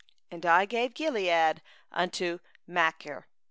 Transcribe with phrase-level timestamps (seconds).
[0.31, 3.27] —15And I gave Gilead unto Machir.